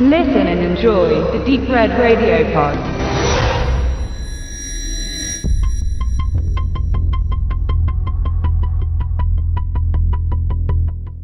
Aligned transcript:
Listen 0.00 0.46
and 0.46 0.60
enjoy 0.60 1.08
the 1.32 1.44
Deep 1.44 1.68
Red 1.68 1.90
Radio 1.98 2.44
Pod. 2.52 2.78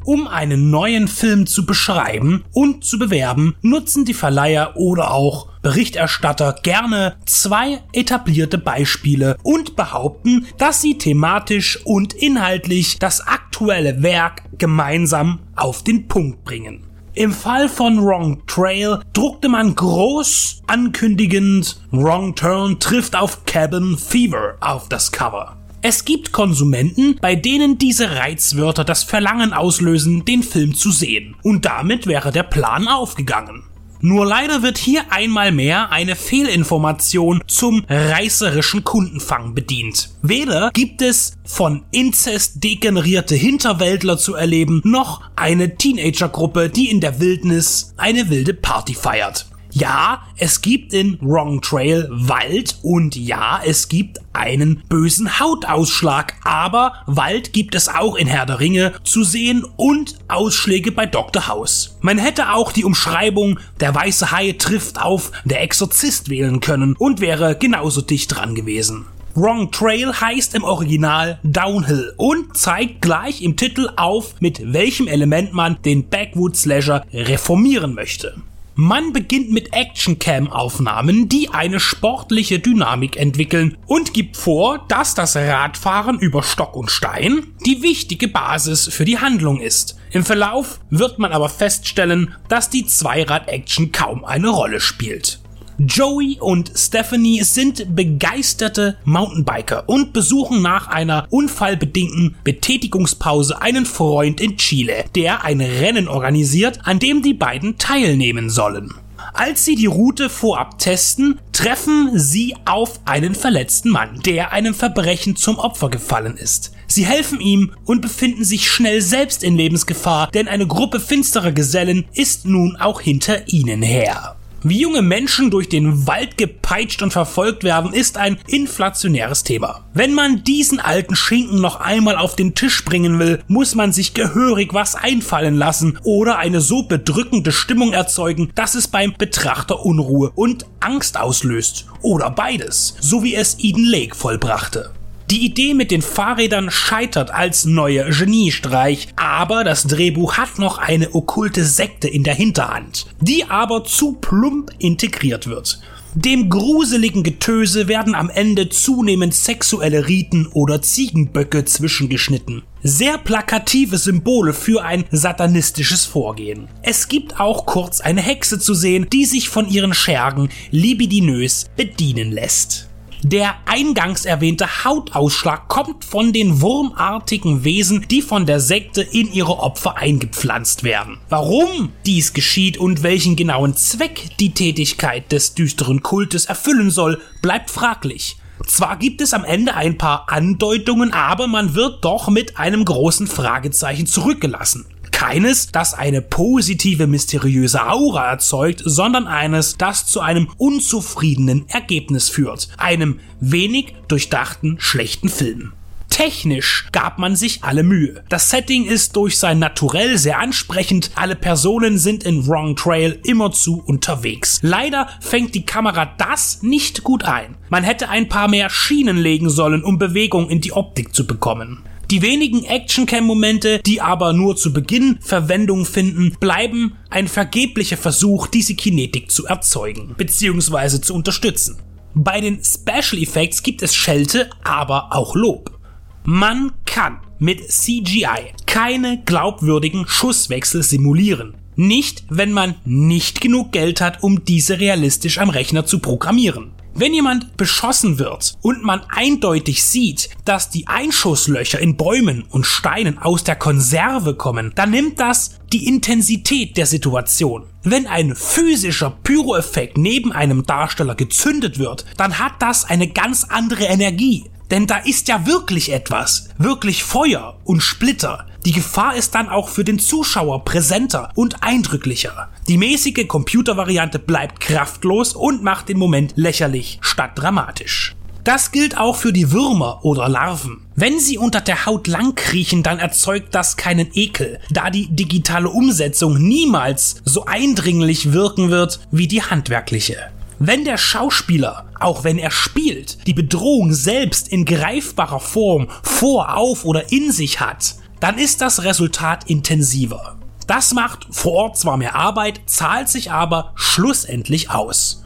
Um 0.04 0.26
einen 0.26 0.70
neuen 0.70 1.06
Film 1.06 1.46
zu 1.46 1.64
beschreiben 1.66 2.42
und 2.52 2.84
zu 2.84 2.98
bewerben, 2.98 3.54
nutzen 3.62 4.04
die 4.04 4.12
Verleiher 4.12 4.76
oder 4.76 5.12
auch 5.12 5.50
Berichterstatter 5.62 6.56
gerne 6.64 7.14
zwei 7.26 7.80
etablierte 7.92 8.58
Beispiele 8.58 9.36
und 9.44 9.76
behaupten, 9.76 10.48
dass 10.58 10.82
sie 10.82 10.98
thematisch 10.98 11.78
und 11.84 12.12
inhaltlich 12.12 12.98
das 12.98 13.24
aktuelle 13.24 14.02
Werk 14.02 14.42
gemeinsam 14.58 15.38
auf 15.54 15.84
den 15.84 16.08
Punkt 16.08 16.42
bringen. 16.42 16.93
Im 17.16 17.32
Fall 17.32 17.68
von 17.68 18.04
Wrong 18.04 18.44
Trail 18.48 18.98
druckte 19.12 19.48
man 19.48 19.76
groß 19.76 20.62
ankündigend 20.66 21.80
Wrong 21.92 22.34
Turn 22.34 22.80
trifft 22.80 23.14
auf 23.14 23.44
Cabin 23.44 23.96
Fever 23.96 24.56
auf 24.60 24.88
das 24.88 25.12
Cover. 25.12 25.56
Es 25.80 26.04
gibt 26.04 26.32
Konsumenten, 26.32 27.16
bei 27.20 27.36
denen 27.36 27.78
diese 27.78 28.16
Reizwörter 28.16 28.84
das 28.84 29.04
Verlangen 29.04 29.52
auslösen, 29.52 30.24
den 30.24 30.42
Film 30.42 30.74
zu 30.74 30.90
sehen. 30.90 31.36
Und 31.44 31.66
damit 31.66 32.08
wäre 32.08 32.32
der 32.32 32.42
Plan 32.42 32.88
aufgegangen. 32.88 33.62
Nur 34.04 34.26
leider 34.26 34.62
wird 34.62 34.76
hier 34.76 35.00
einmal 35.08 35.50
mehr 35.50 35.90
eine 35.90 36.14
Fehlinformation 36.14 37.42
zum 37.46 37.86
reißerischen 37.88 38.84
Kundenfang 38.84 39.54
bedient. 39.54 40.10
Weder 40.20 40.70
gibt 40.74 41.00
es 41.00 41.32
von 41.42 41.84
Inzest 41.90 42.62
degenerierte 42.62 43.34
Hinterwäldler 43.34 44.18
zu 44.18 44.34
erleben, 44.34 44.82
noch 44.84 45.22
eine 45.36 45.76
Teenagergruppe, 45.76 46.68
die 46.68 46.90
in 46.90 47.00
der 47.00 47.18
Wildnis 47.18 47.94
eine 47.96 48.28
wilde 48.28 48.52
Party 48.52 48.92
feiert. 48.92 49.46
Ja, 49.76 50.22
es 50.36 50.60
gibt 50.60 50.92
in 50.92 51.18
Wrong 51.20 51.60
Trail 51.60 52.08
Wald 52.08 52.78
und 52.82 53.16
ja, 53.16 53.60
es 53.66 53.88
gibt 53.88 54.20
einen 54.32 54.84
bösen 54.88 55.40
Hautausschlag, 55.40 56.34
aber 56.44 56.92
Wald 57.06 57.52
gibt 57.52 57.74
es 57.74 57.88
auch 57.88 58.14
in 58.14 58.28
Herr 58.28 58.46
der 58.46 58.60
Ringe 58.60 58.92
zu 59.02 59.24
sehen 59.24 59.66
und 59.76 60.14
Ausschläge 60.28 60.92
bei 60.92 61.06
Dr. 61.06 61.48
House. 61.48 61.96
Man 62.02 62.18
hätte 62.18 62.52
auch 62.52 62.70
die 62.70 62.84
Umschreibung 62.84 63.58
der 63.80 63.92
weiße 63.92 64.30
Hai 64.30 64.52
trifft 64.52 65.02
auf 65.02 65.32
der 65.44 65.62
Exorzist 65.62 66.28
wählen 66.28 66.60
können 66.60 66.94
und 66.96 67.20
wäre 67.20 67.56
genauso 67.56 68.00
dicht 68.00 68.32
dran 68.32 68.54
gewesen. 68.54 69.06
Wrong 69.34 69.72
Trail 69.72 70.12
heißt 70.12 70.54
im 70.54 70.62
Original 70.62 71.40
Downhill 71.42 72.14
und 72.16 72.56
zeigt 72.56 73.02
gleich 73.02 73.42
im 73.42 73.56
Titel 73.56 73.90
auf, 73.96 74.36
mit 74.38 74.72
welchem 74.72 75.08
Element 75.08 75.52
man 75.52 75.82
den 75.82 76.08
Backwood 76.08 76.54
Slasher 76.54 77.04
reformieren 77.12 77.94
möchte. 77.94 78.36
Man 78.76 79.12
beginnt 79.12 79.52
mit 79.52 79.72
Action-Cam-Aufnahmen, 79.72 81.28
die 81.28 81.48
eine 81.48 81.78
sportliche 81.78 82.58
Dynamik 82.58 83.16
entwickeln 83.16 83.78
und 83.86 84.12
gibt 84.12 84.36
vor, 84.36 84.84
dass 84.88 85.14
das 85.14 85.36
Radfahren 85.36 86.18
über 86.18 86.42
Stock 86.42 86.74
und 86.74 86.90
Stein 86.90 87.54
die 87.64 87.82
wichtige 87.82 88.26
Basis 88.26 88.88
für 88.88 89.04
die 89.04 89.18
Handlung 89.18 89.60
ist. 89.60 89.96
Im 90.10 90.24
Verlauf 90.24 90.80
wird 90.90 91.20
man 91.20 91.30
aber 91.30 91.48
feststellen, 91.48 92.34
dass 92.48 92.68
die 92.68 92.84
Zweirad-Action 92.84 93.92
kaum 93.92 94.24
eine 94.24 94.48
Rolle 94.48 94.80
spielt. 94.80 95.38
Joey 95.78 96.38
und 96.40 96.70
Stephanie 96.76 97.42
sind 97.42 97.96
begeisterte 97.96 98.96
Mountainbiker 99.04 99.88
und 99.88 100.12
besuchen 100.12 100.62
nach 100.62 100.86
einer 100.86 101.26
unfallbedingten 101.30 102.36
Betätigungspause 102.44 103.60
einen 103.60 103.84
Freund 103.84 104.40
in 104.40 104.56
Chile, 104.56 105.04
der 105.16 105.44
ein 105.44 105.60
Rennen 105.60 106.06
organisiert, 106.06 106.78
an 106.84 107.00
dem 107.00 107.22
die 107.22 107.34
beiden 107.34 107.76
teilnehmen 107.78 108.50
sollen. 108.50 108.94
Als 109.32 109.64
sie 109.64 109.74
die 109.74 109.86
Route 109.86 110.28
vorab 110.28 110.78
testen, 110.78 111.40
treffen 111.52 112.10
sie 112.14 112.54
auf 112.66 113.00
einen 113.04 113.34
verletzten 113.34 113.90
Mann, 113.90 114.20
der 114.24 114.52
einem 114.52 114.74
Verbrechen 114.74 115.34
zum 115.34 115.58
Opfer 115.58 115.88
gefallen 115.88 116.36
ist. 116.36 116.72
Sie 116.86 117.06
helfen 117.06 117.40
ihm 117.40 117.72
und 117.84 118.00
befinden 118.00 118.44
sich 118.44 118.70
schnell 118.70 119.02
selbst 119.02 119.42
in 119.42 119.56
Lebensgefahr, 119.56 120.30
denn 120.30 120.46
eine 120.46 120.68
Gruppe 120.68 121.00
finsterer 121.00 121.52
Gesellen 121.52 122.04
ist 122.12 122.44
nun 122.44 122.76
auch 122.76 123.00
hinter 123.00 123.48
ihnen 123.48 123.82
her. 123.82 124.36
Wie 124.66 124.80
junge 124.80 125.02
Menschen 125.02 125.50
durch 125.50 125.68
den 125.68 126.06
Wald 126.06 126.38
gepeitscht 126.38 127.02
und 127.02 127.12
verfolgt 127.12 127.64
werden, 127.64 127.92
ist 127.92 128.16
ein 128.16 128.38
inflationäres 128.46 129.44
Thema. 129.44 129.84
Wenn 129.92 130.14
man 130.14 130.42
diesen 130.42 130.80
alten 130.80 131.14
Schinken 131.14 131.60
noch 131.60 131.80
einmal 131.80 132.16
auf 132.16 132.34
den 132.34 132.54
Tisch 132.54 132.82
bringen 132.82 133.18
will, 133.18 133.42
muss 133.46 133.74
man 133.74 133.92
sich 133.92 134.14
gehörig 134.14 134.72
was 134.72 134.94
einfallen 134.94 135.56
lassen 135.56 135.98
oder 136.02 136.38
eine 136.38 136.62
so 136.62 136.84
bedrückende 136.84 137.52
Stimmung 137.52 137.92
erzeugen, 137.92 138.52
dass 138.54 138.74
es 138.74 138.88
beim 138.88 139.12
Betrachter 139.12 139.84
Unruhe 139.84 140.30
und 140.34 140.64
Angst 140.80 141.20
auslöst. 141.20 141.84
Oder 142.00 142.30
beides, 142.30 142.96
so 143.00 143.22
wie 143.22 143.34
es 143.34 143.58
Eden 143.58 143.84
Lake 143.84 144.14
vollbrachte. 144.16 144.94
Die 145.30 145.46
Idee 145.46 145.72
mit 145.72 145.90
den 145.90 146.02
Fahrrädern 146.02 146.70
scheitert 146.70 147.32
als 147.32 147.64
neuer 147.64 148.10
Geniestreich, 148.10 149.08
aber 149.16 149.64
das 149.64 149.84
Drehbuch 149.84 150.36
hat 150.36 150.58
noch 150.58 150.76
eine 150.76 151.14
okkulte 151.14 151.64
Sekte 151.64 152.08
in 152.08 152.24
der 152.24 152.34
Hinterhand, 152.34 153.06
die 153.20 153.44
aber 153.44 153.84
zu 153.84 154.12
plump 154.12 154.72
integriert 154.78 155.46
wird. 155.46 155.80
Dem 156.16 156.48
gruseligen 156.48 157.24
Getöse 157.24 157.88
werden 157.88 158.14
am 158.14 158.30
Ende 158.30 158.68
zunehmend 158.68 159.34
sexuelle 159.34 160.06
Riten 160.06 160.46
oder 160.46 160.80
Ziegenböcke 160.80 161.64
zwischengeschnitten. 161.64 162.62
Sehr 162.84 163.18
plakative 163.18 163.98
Symbole 163.98 164.52
für 164.52 164.84
ein 164.84 165.04
satanistisches 165.10 166.04
Vorgehen. 166.04 166.68
Es 166.82 167.08
gibt 167.08 167.40
auch 167.40 167.66
kurz 167.66 168.00
eine 168.00 168.20
Hexe 168.20 168.60
zu 168.60 168.74
sehen, 168.74 169.08
die 169.12 169.24
sich 169.24 169.48
von 169.48 169.68
ihren 169.68 169.94
Schergen 169.94 170.50
libidinös 170.70 171.66
bedienen 171.76 172.30
lässt. 172.30 172.90
Der 173.26 173.54
eingangs 173.64 174.26
erwähnte 174.26 174.84
Hautausschlag 174.84 175.66
kommt 175.68 176.04
von 176.04 176.34
den 176.34 176.60
wurmartigen 176.60 177.64
Wesen, 177.64 178.04
die 178.10 178.20
von 178.20 178.44
der 178.44 178.60
Sekte 178.60 179.00
in 179.00 179.32
ihre 179.32 179.60
Opfer 179.60 179.96
eingepflanzt 179.96 180.84
werden. 180.84 181.16
Warum 181.30 181.90
dies 182.04 182.34
geschieht 182.34 182.76
und 182.76 183.02
welchen 183.02 183.34
genauen 183.34 183.76
Zweck 183.76 184.36
die 184.40 184.52
Tätigkeit 184.52 185.32
des 185.32 185.54
düsteren 185.54 186.02
Kultes 186.02 186.44
erfüllen 186.44 186.90
soll, 186.90 187.18
bleibt 187.40 187.70
fraglich. 187.70 188.36
Zwar 188.66 188.98
gibt 188.98 189.22
es 189.22 189.32
am 189.32 189.46
Ende 189.46 189.74
ein 189.74 189.96
paar 189.96 190.26
Andeutungen, 190.28 191.14
aber 191.14 191.46
man 191.46 191.74
wird 191.74 192.04
doch 192.04 192.28
mit 192.28 192.58
einem 192.58 192.84
großen 192.84 193.26
Fragezeichen 193.26 194.04
zurückgelassen 194.04 194.84
keines, 195.14 195.68
das 195.68 195.94
eine 195.94 196.20
positive, 196.20 197.06
mysteriöse 197.06 197.86
Aura 197.86 198.30
erzeugt, 198.30 198.82
sondern 198.84 199.26
eines, 199.28 199.76
das 199.78 200.06
zu 200.06 200.20
einem 200.20 200.50
unzufriedenen 200.58 201.68
Ergebnis 201.68 202.28
führt. 202.28 202.68
Einem 202.76 203.20
wenig 203.40 203.94
durchdachten, 204.08 204.76
schlechten 204.80 205.28
Film. 205.28 205.72
Technisch 206.10 206.88
gab 206.92 207.18
man 207.18 207.36
sich 207.36 207.64
alle 207.64 207.82
Mühe. 207.82 208.22
Das 208.28 208.50
Setting 208.50 208.84
ist 208.84 209.16
durch 209.16 209.38
sein 209.38 209.58
Naturell 209.58 210.18
sehr 210.18 210.38
ansprechend. 210.38 211.10
Alle 211.14 211.36
Personen 211.36 211.98
sind 211.98 212.24
in 212.24 212.46
Wrong 212.46 212.76
Trail 212.76 213.18
immerzu 213.24 213.82
unterwegs. 213.84 214.58
Leider 214.62 215.08
fängt 215.20 215.54
die 215.54 215.66
Kamera 215.66 216.06
das 216.18 216.62
nicht 216.62 217.02
gut 217.02 217.24
ein. 217.24 217.56
Man 217.68 217.82
hätte 217.82 218.08
ein 218.10 218.28
paar 218.28 218.48
mehr 218.48 218.68
Schienen 218.68 219.16
legen 219.16 219.48
sollen, 219.48 219.82
um 219.82 219.98
Bewegung 219.98 220.50
in 220.50 220.60
die 220.60 220.72
Optik 220.72 221.14
zu 221.14 221.26
bekommen. 221.26 221.82
Die 222.10 222.22
wenigen 222.22 222.64
Actioncam-Momente, 222.64 223.80
die 223.84 224.00
aber 224.00 224.32
nur 224.32 224.56
zu 224.56 224.72
Beginn 224.72 225.18
Verwendung 225.20 225.84
finden, 225.86 226.36
bleiben 226.38 226.96
ein 227.10 227.28
vergeblicher 227.28 227.96
Versuch, 227.96 228.46
diese 228.46 228.74
Kinetik 228.74 229.30
zu 229.30 229.46
erzeugen 229.46 230.14
bzw. 230.16 231.00
zu 231.00 231.14
unterstützen. 231.14 231.78
Bei 232.14 232.40
den 232.40 232.62
Special 232.62 233.20
Effects 233.20 233.62
gibt 233.62 233.82
es 233.82 233.94
Schelte, 233.94 234.50
aber 234.62 235.08
auch 235.12 235.34
Lob. 235.34 235.78
Man 236.24 236.72
kann 236.86 237.20
mit 237.38 237.70
CGI 237.70 238.52
keine 238.66 239.22
glaubwürdigen 239.24 240.06
Schusswechsel 240.06 240.82
simulieren. 240.82 241.54
Nicht, 241.76 242.24
wenn 242.28 242.52
man 242.52 242.76
nicht 242.84 243.40
genug 243.40 243.72
Geld 243.72 244.00
hat, 244.00 244.22
um 244.22 244.44
diese 244.44 244.78
realistisch 244.78 245.38
am 245.38 245.50
Rechner 245.50 245.86
zu 245.86 245.98
programmieren. 245.98 246.72
Wenn 246.96 247.12
jemand 247.12 247.56
beschossen 247.56 248.20
wird 248.20 248.54
und 248.62 248.84
man 248.84 249.00
eindeutig 249.08 249.82
sieht, 249.82 250.30
dass 250.44 250.70
die 250.70 250.86
Einschusslöcher 250.86 251.80
in 251.80 251.96
Bäumen 251.96 252.44
und 252.50 252.66
Steinen 252.66 253.18
aus 253.18 253.42
der 253.42 253.56
Konserve 253.56 254.34
kommen, 254.36 254.70
dann 254.76 254.92
nimmt 254.92 255.18
das 255.18 255.58
die 255.72 255.88
Intensität 255.88 256.76
der 256.76 256.86
Situation. 256.86 257.64
Wenn 257.82 258.06
ein 258.06 258.36
physischer 258.36 259.10
Pyroeffekt 259.24 259.98
neben 259.98 260.30
einem 260.30 260.66
Darsteller 260.66 261.16
gezündet 261.16 261.80
wird, 261.80 262.04
dann 262.16 262.38
hat 262.38 262.52
das 262.60 262.84
eine 262.84 263.08
ganz 263.08 263.42
andere 263.42 263.84
Energie. 263.84 264.44
Denn 264.70 264.86
da 264.86 264.98
ist 264.98 265.26
ja 265.26 265.46
wirklich 265.46 265.92
etwas, 265.92 266.48
wirklich 266.58 267.02
Feuer 267.02 267.58
und 267.64 267.82
Splitter. 267.82 268.46
Die 268.64 268.72
Gefahr 268.72 269.14
ist 269.14 269.34
dann 269.34 269.50
auch 269.50 269.68
für 269.68 269.84
den 269.84 269.98
Zuschauer 269.98 270.64
präsenter 270.64 271.30
und 271.34 271.62
eindrücklicher. 271.62 272.48
Die 272.66 272.78
mäßige 272.78 273.28
Computervariante 273.28 274.18
bleibt 274.18 274.60
kraftlos 274.60 275.34
und 275.34 275.62
macht 275.62 275.90
den 275.90 275.98
Moment 275.98 276.32
lächerlich 276.36 276.98
statt 277.02 277.32
dramatisch. 277.34 278.16
Das 278.42 278.72
gilt 278.72 278.96
auch 278.96 279.16
für 279.16 279.34
die 279.34 279.52
Würmer 279.52 280.00
oder 280.02 280.30
Larven. 280.30 280.80
Wenn 280.96 281.18
sie 281.18 281.36
unter 281.36 281.60
der 281.60 281.84
Haut 281.84 282.06
langkriechen, 282.06 282.82
dann 282.82 282.98
erzeugt 282.98 283.54
das 283.54 283.76
keinen 283.76 284.08
Ekel, 284.14 284.60
da 284.70 284.88
die 284.88 285.08
digitale 285.08 285.68
Umsetzung 285.68 286.38
niemals 286.38 287.16
so 287.24 287.44
eindringlich 287.44 288.32
wirken 288.32 288.70
wird 288.70 289.00
wie 289.10 289.28
die 289.28 289.42
handwerkliche. 289.42 290.16
Wenn 290.58 290.84
der 290.84 290.98
Schauspieler, 290.98 291.86
auch 292.00 292.24
wenn 292.24 292.38
er 292.38 292.50
spielt, 292.50 293.26
die 293.26 293.34
Bedrohung 293.34 293.92
selbst 293.92 294.48
in 294.48 294.64
greifbarer 294.64 295.40
Form 295.40 295.88
vor, 296.02 296.56
auf 296.56 296.84
oder 296.84 297.12
in 297.12 297.32
sich 297.32 297.60
hat, 297.60 297.96
dann 298.24 298.38
ist 298.38 298.62
das 298.62 298.84
Resultat 298.84 299.50
intensiver. 299.50 300.36
Das 300.66 300.94
macht 300.94 301.26
vor 301.30 301.52
Ort 301.52 301.76
zwar 301.76 301.98
mehr 301.98 302.14
Arbeit, 302.14 302.62
zahlt 302.64 303.10
sich 303.10 303.30
aber 303.30 303.72
schlussendlich 303.74 304.70
aus. 304.70 305.22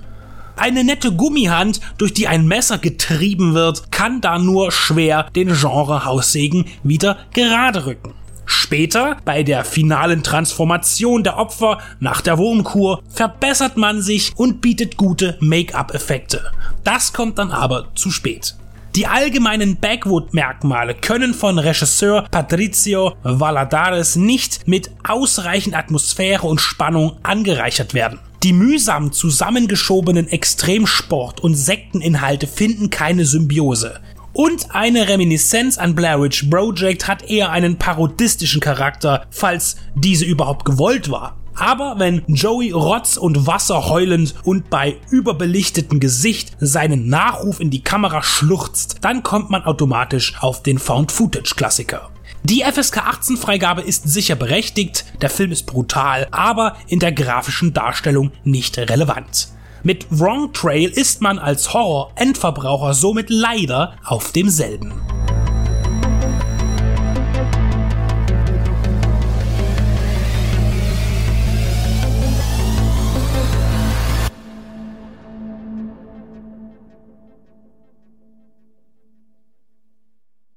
Eine 0.57 0.83
nette 0.83 1.13
Gummihand, 1.13 1.79
durch 1.97 2.13
die 2.13 2.27
ein 2.27 2.49
Messer 2.49 2.79
getrieben 2.79 3.55
wird, 3.55 3.93
kann 3.93 4.21
da 4.21 4.41
nur 4.41 4.73
schwer 4.73 5.31
den 5.37 5.55
Genre-Haussegen 5.55 6.65
wieder 6.83 7.19
gerade 7.35 7.87
rücken. 7.87 8.15
Später, 8.47 9.19
bei 9.25 9.45
der 9.45 9.65
finalen 9.65 10.25
Transformation 10.25 11.23
der 11.23 11.39
Opfer 11.39 11.79
nach 12.01 12.21
der 12.21 12.37
Wurmkur, 12.37 13.01
verbessert 13.09 13.77
man 13.77 14.03
sich 14.03 14.33
und 14.35 14.61
bietet 14.61 14.97
gute 14.97 15.39
Make-up-Effekte. 15.39 16.51
Das 16.83 17.13
kommt 17.13 17.39
dann 17.39 17.53
aber 17.53 17.95
zu 17.95 18.11
spät. 18.11 18.57
Die 18.99 19.07
allgemeinen 19.07 19.77
Backwood-Merkmale 19.77 20.93
können 20.93 21.33
von 21.33 21.61
Regisseur 21.61 22.27
Patrizio 22.33 23.15
Valladares 23.23 24.17
nicht 24.17 24.67
mit 24.67 24.91
ausreichend 25.07 25.77
Atmosphäre 25.77 26.49
und 26.49 26.61
Spannung 26.61 27.17
angereichert 27.23 27.95
werden. 27.95 28.19
Die 28.43 28.53
mühsam 28.53 29.13
zusammengeschobenen 29.13 30.27
Extremsport- 30.27 31.39
und 31.39 31.55
Sekteninhalte 31.55 32.49
finden 32.49 32.91
keine 32.91 33.25
Symbiose. 33.25 34.01
Und 34.33 34.75
eine 34.75 35.07
Reminiszenz 35.09 35.79
an 35.79 35.95
Blair 35.95 36.21
Witch 36.21 36.51
Project 36.51 37.07
hat 37.07 37.23
eher 37.23 37.51
einen 37.51 37.79
parodistischen 37.79 38.61
Charakter, 38.61 39.27
falls 39.31 39.77
diese 39.95 40.25
überhaupt 40.25 40.65
gewollt 40.65 41.09
war. 41.09 41.38
Aber 41.59 41.99
wenn 41.99 42.23
Joey 42.29 42.71
Rotz 42.71 43.17
und 43.17 43.47
Wasser 43.47 43.89
heulend 43.89 44.35
und 44.45 44.71
bei 44.71 44.97
überbelichtetem 45.11 45.99
Gesicht 45.99 46.57
seinen 46.61 47.09
Nachruf 47.09 47.59
in 47.59 47.71
die 47.71 47.83
Kamera 47.83 48.23
schluchzt, 48.23 48.99
dann 49.01 49.25
kommt 49.25 49.51
man 49.51 49.65
automatisch 49.65 50.35
auf 50.41 50.63
den 50.63 50.79
Found-Footage-Klassiker. 50.79 52.11
Die 52.45 52.63
FSK 52.63 52.99
18 52.99 53.37
Freigabe 53.37 53.83
ist 53.83 54.09
sicher 54.09 54.37
berechtigt, 54.37 55.05
der 55.21 55.31
Film 55.31 55.51
ist 55.51 55.67
brutal, 55.67 56.29
aber 56.31 56.77
in 56.87 57.01
der 57.01 57.13
grafischen 57.13 57.75
Darstellung 57.75 58.31
nicht 58.45 58.79
relevant. 58.79 59.49
Mit 59.83 60.07
Wrong 60.11 60.53
Trail 60.53 60.91
ist 60.91 61.21
man 61.21 61.39
als 61.39 61.75
Horror-Endverbraucher 61.75 62.95
somit 62.95 63.31
leider 63.31 63.95
auf 64.05 64.33
demselben. 64.33 64.93